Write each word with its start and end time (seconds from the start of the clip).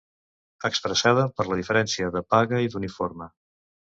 Expressada 0.69 1.25
per 1.41 1.45
la 1.51 1.59
diferència 1.59 2.09
de 2.17 2.25
paga 2.37 2.65
i 2.69 2.73
d'uniforme. 2.77 3.31